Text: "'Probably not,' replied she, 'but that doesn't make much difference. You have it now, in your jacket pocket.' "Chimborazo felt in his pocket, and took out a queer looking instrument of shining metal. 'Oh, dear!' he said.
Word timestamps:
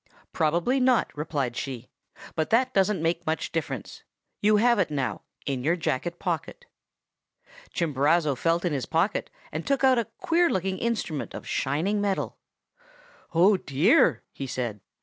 "'Probably 0.33 0.79
not,' 0.79 1.15
replied 1.15 1.55
she, 1.55 1.91
'but 2.33 2.49
that 2.49 2.73
doesn't 2.73 3.03
make 3.03 3.27
much 3.27 3.51
difference. 3.51 4.01
You 4.41 4.57
have 4.57 4.79
it 4.79 4.89
now, 4.89 5.21
in 5.45 5.63
your 5.63 5.75
jacket 5.75 6.17
pocket.' 6.17 6.65
"Chimborazo 7.71 8.33
felt 8.35 8.65
in 8.65 8.73
his 8.73 8.87
pocket, 8.87 9.29
and 9.51 9.63
took 9.67 9.83
out 9.83 9.99
a 9.99 10.05
queer 10.17 10.49
looking 10.49 10.79
instrument 10.79 11.35
of 11.35 11.47
shining 11.47 12.01
metal. 12.01 12.39
'Oh, 13.35 13.57
dear!' 13.57 14.23
he 14.33 14.47
said. 14.47 14.79